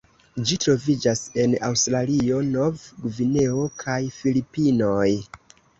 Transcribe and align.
Ĝi 0.51 0.55
troviĝas 0.63 1.21
en 1.43 1.53
Aŭstralio, 1.69 2.41
Nov-Gvineo 2.57 3.71
kaj 3.85 4.03
Filipinoj. 4.19 5.09